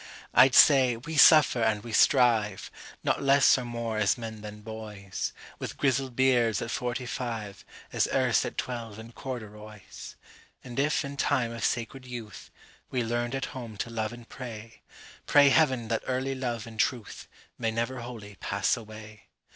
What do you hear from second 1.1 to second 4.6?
suffer and we strive, Not less or more as men